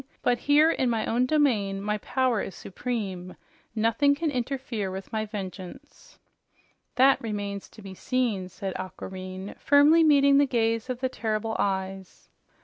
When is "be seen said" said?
7.83-8.73